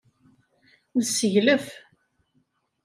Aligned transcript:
Nesseglef. 0.97 1.67